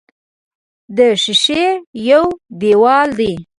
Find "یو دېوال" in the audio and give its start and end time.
2.09-3.09